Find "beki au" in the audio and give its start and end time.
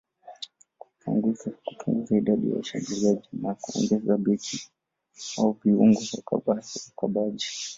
4.17-5.51